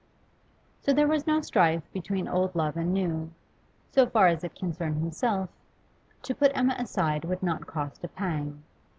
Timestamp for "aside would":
6.79-7.43